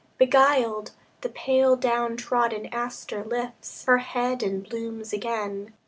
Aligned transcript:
Beguiled, 0.17 0.93
the 1.21 1.29
pale 1.29 1.75
down 1.75 2.17
trodden 2.17 2.65
aster 2.73 3.23
lifts 3.23 3.85
Her 3.85 3.99
head 3.99 4.41
and 4.41 4.67
blooms 4.67 5.13
again. 5.13 5.75